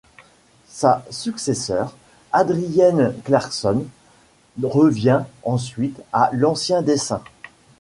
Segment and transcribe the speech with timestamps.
[0.67, 1.95] Sa successeur,
[2.33, 3.85] Adrienne Clarkson,
[4.63, 7.21] revient ensuite à l'ancien dessin.